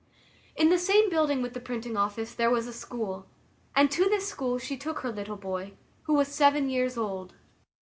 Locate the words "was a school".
2.49-3.27